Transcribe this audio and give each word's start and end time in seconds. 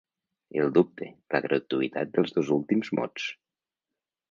El 0.61 0.71
dubte, 0.77 1.09
la 1.35 1.41
gratuïtat 1.43 2.17
dels 2.17 2.35
dos 2.39 2.51
últims 2.59 2.93
mots. 3.03 3.31